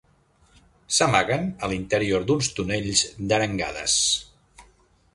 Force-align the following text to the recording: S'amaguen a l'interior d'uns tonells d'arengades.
S'amaguen 0.99 1.45
a 1.67 1.69
l'interior 1.73 2.27
d'uns 2.31 2.51
tonells 2.61 3.07
d'arengades. 3.33 4.03